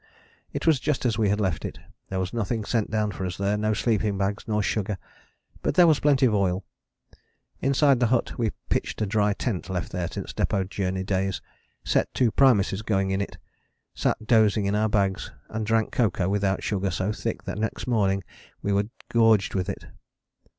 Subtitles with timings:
[0.51, 1.77] It was just as we had left it:
[2.09, 4.97] there was nothing sent down for us there no sleeping bags, nor sugar:
[5.61, 6.63] but there was plenty of oil.
[7.59, 11.39] Inside the hut we pitched a dry tent left there since Depôt Journey days,
[11.83, 13.37] set two primuses going in it;
[13.93, 18.23] sat dozing on our bags; and drank cocoa without sugar so thick that next morning
[18.63, 19.85] we were gorged with it.